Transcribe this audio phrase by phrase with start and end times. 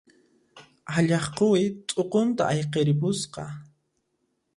[0.97, 3.43] Allaq quwi t'uqunta ayqiripusqa.